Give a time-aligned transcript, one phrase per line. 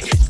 [0.00, 0.27] kick it.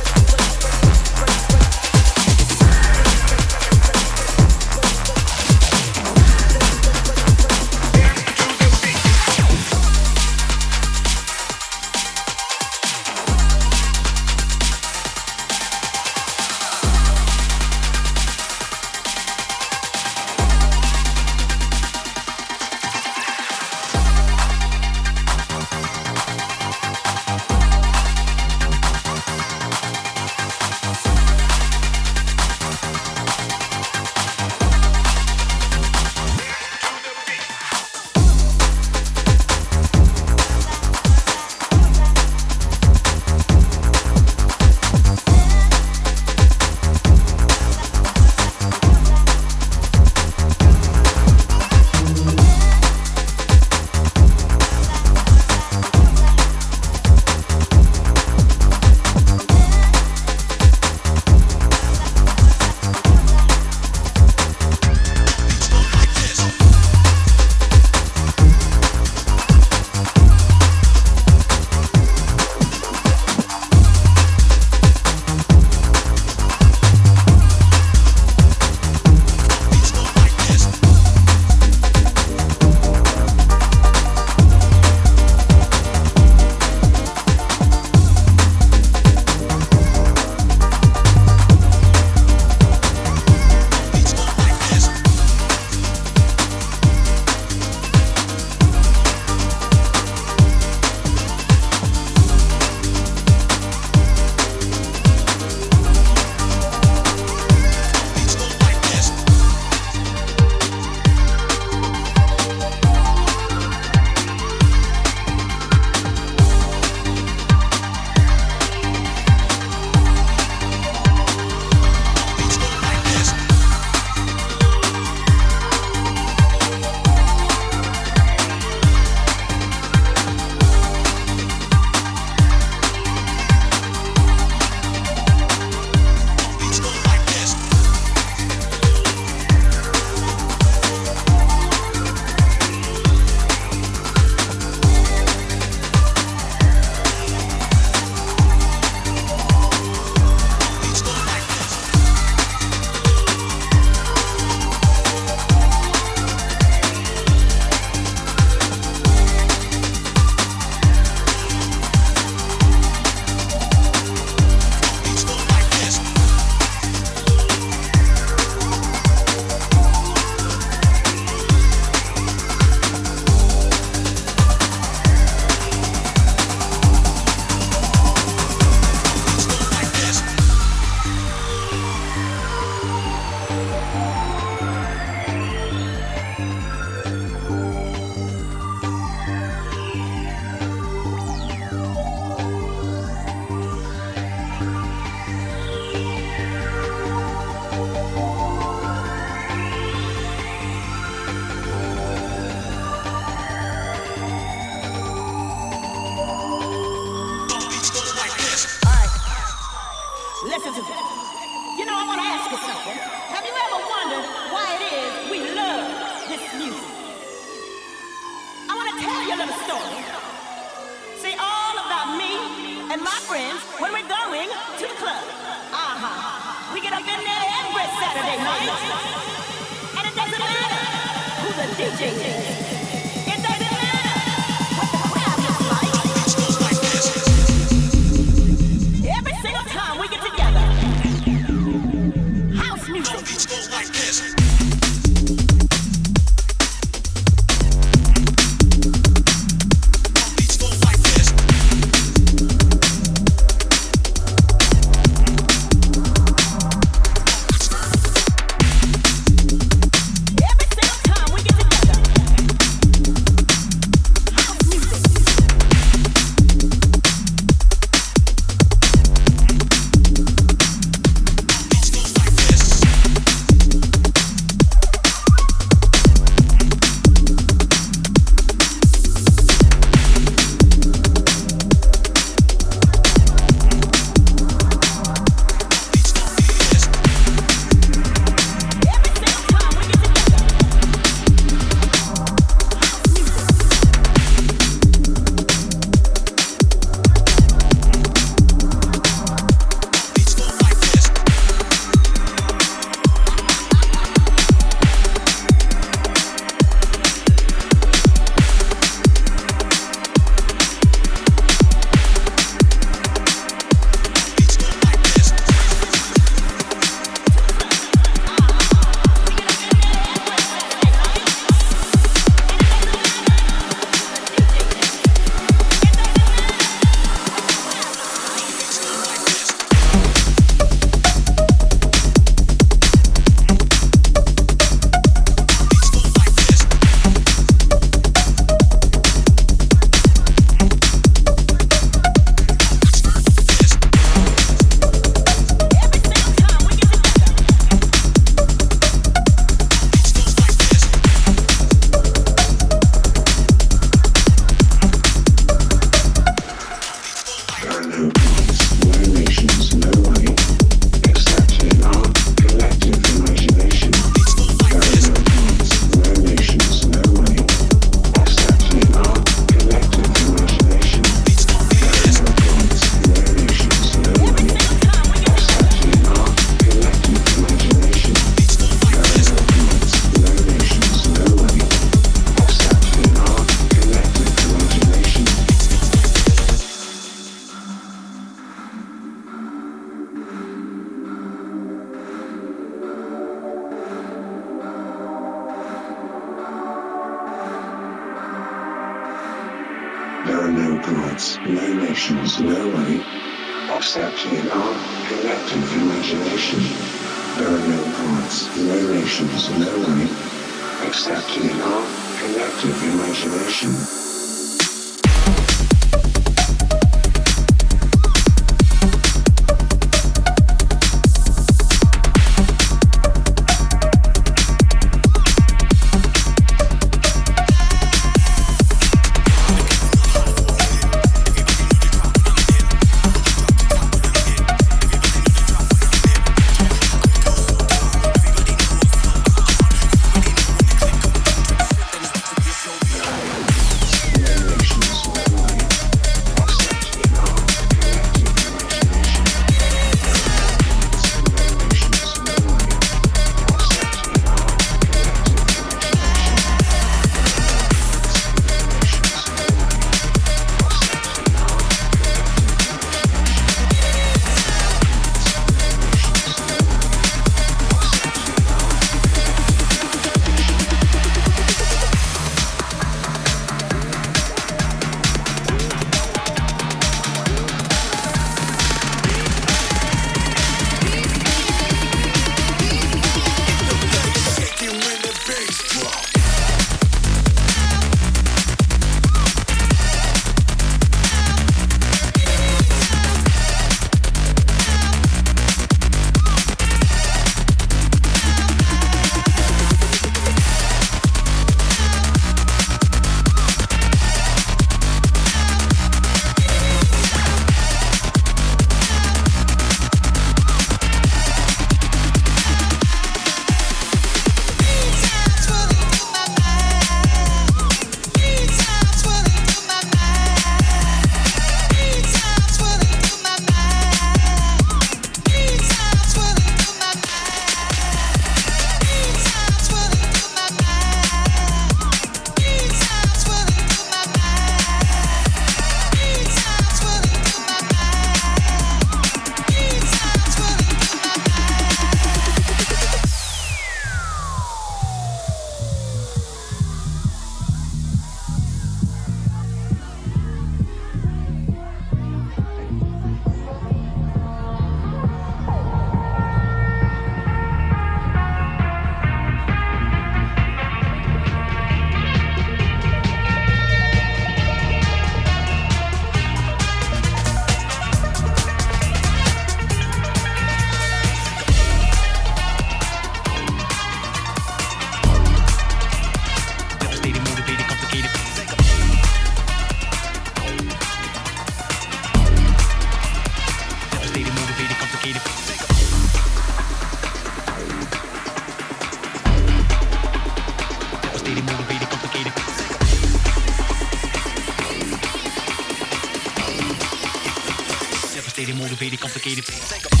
[598.81, 600.00] complicated, complicated.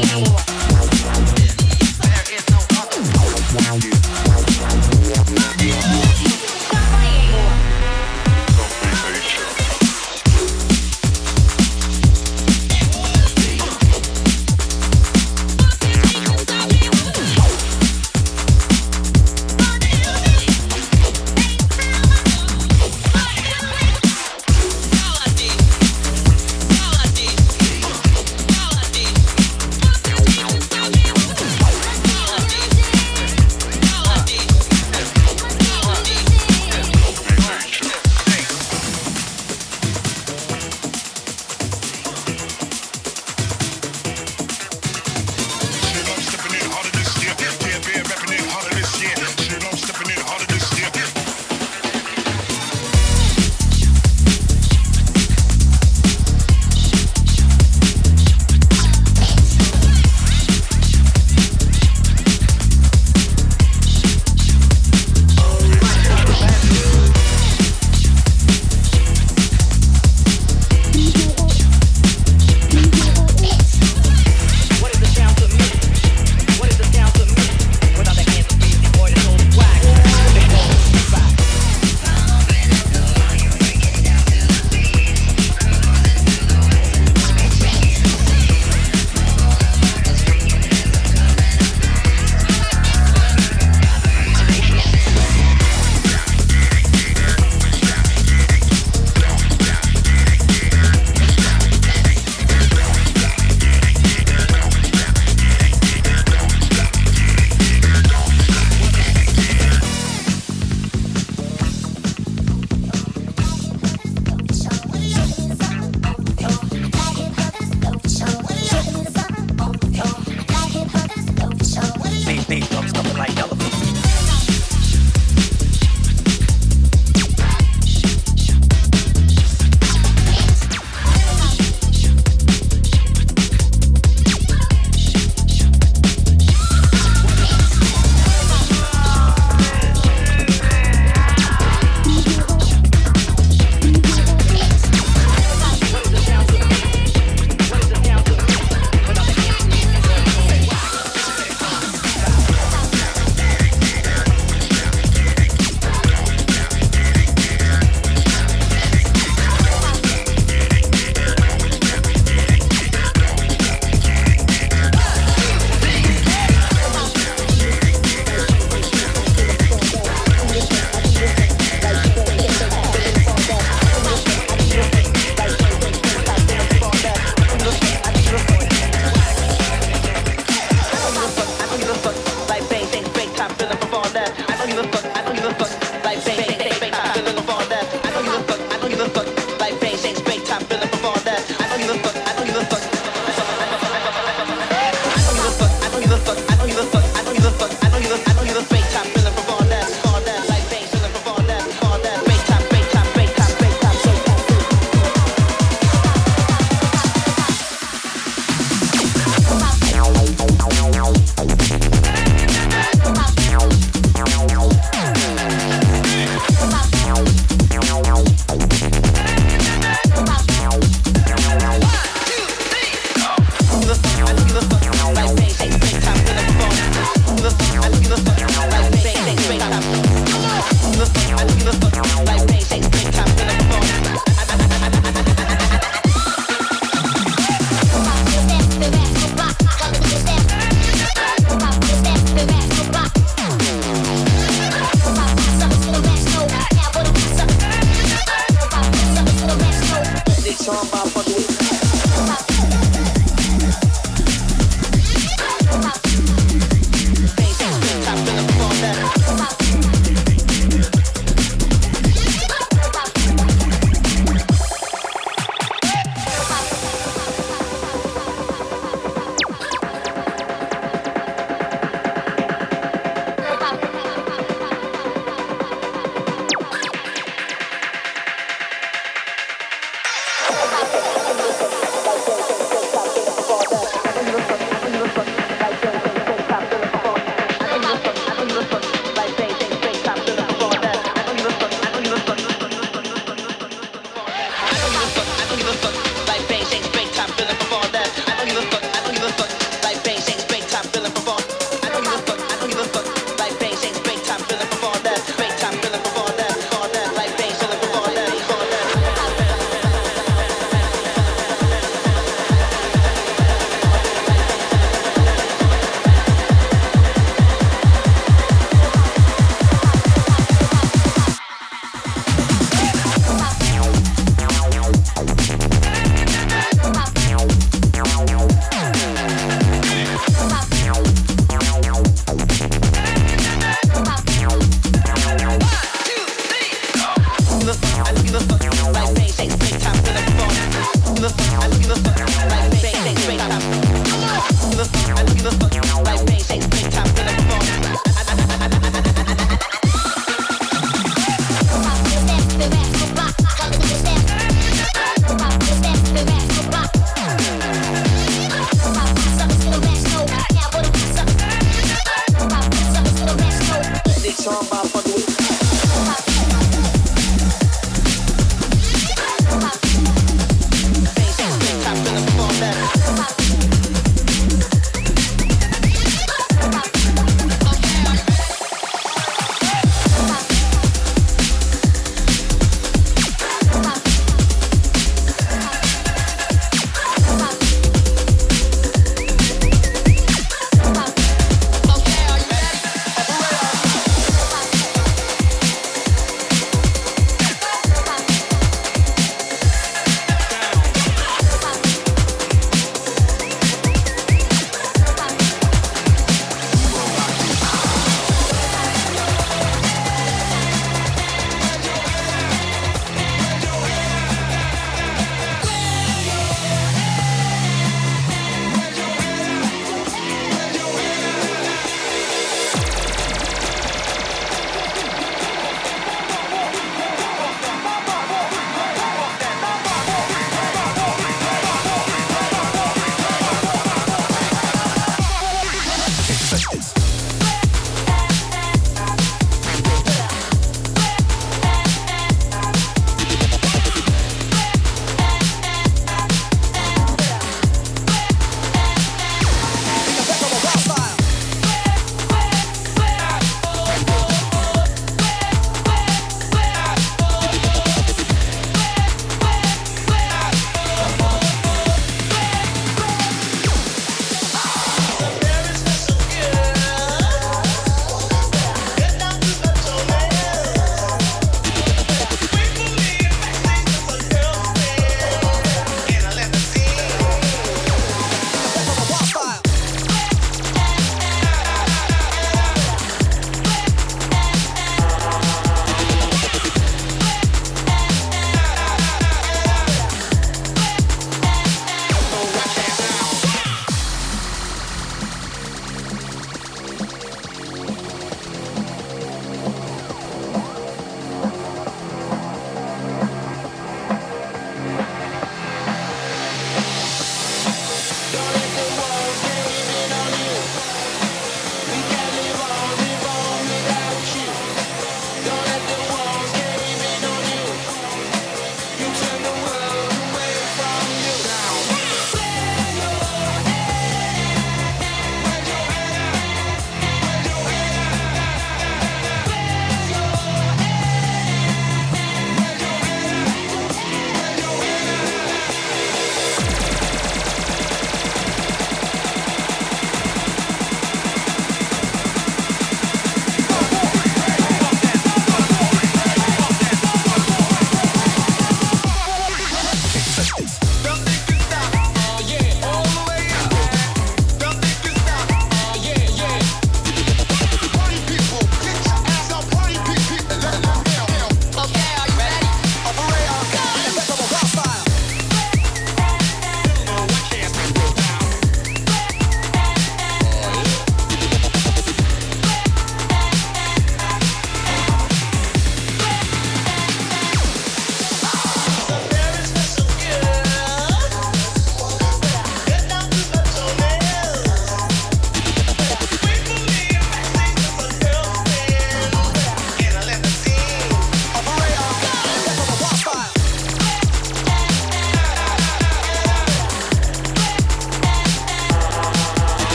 [0.00, 0.49] Boa.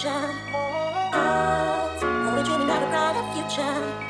[0.00, 0.34] future.
[1.12, 4.09] Poetry, we never got a future.